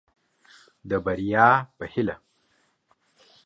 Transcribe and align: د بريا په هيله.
د 0.89 0.91
بريا 1.05 1.47
په 1.77 1.85
هيله. 1.93 2.15